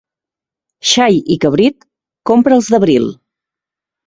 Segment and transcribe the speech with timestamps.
[0.91, 1.85] Xai i cabrit,
[2.31, 3.07] compra'ls d'abril.